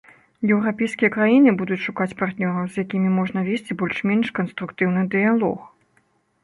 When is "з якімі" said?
2.67-3.09